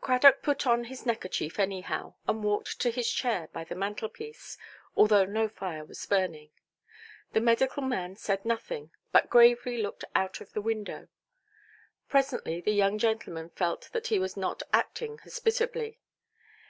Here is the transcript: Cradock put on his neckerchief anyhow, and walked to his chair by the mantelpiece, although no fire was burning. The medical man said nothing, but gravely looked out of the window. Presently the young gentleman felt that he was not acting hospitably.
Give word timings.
Cradock 0.00 0.42
put 0.42 0.64
on 0.64 0.84
his 0.84 1.04
neckerchief 1.04 1.58
anyhow, 1.58 2.14
and 2.28 2.44
walked 2.44 2.78
to 2.78 2.92
his 2.92 3.10
chair 3.10 3.48
by 3.52 3.64
the 3.64 3.74
mantelpiece, 3.74 4.56
although 4.94 5.24
no 5.24 5.48
fire 5.48 5.84
was 5.84 6.06
burning. 6.06 6.50
The 7.32 7.40
medical 7.40 7.82
man 7.82 8.14
said 8.14 8.44
nothing, 8.44 8.92
but 9.10 9.28
gravely 9.28 9.82
looked 9.82 10.04
out 10.14 10.40
of 10.40 10.52
the 10.52 10.62
window. 10.62 11.08
Presently 12.08 12.60
the 12.60 12.70
young 12.70 12.96
gentleman 12.96 13.50
felt 13.50 13.90
that 13.90 14.06
he 14.06 14.20
was 14.20 14.36
not 14.36 14.62
acting 14.72 15.18
hospitably. 15.18 15.98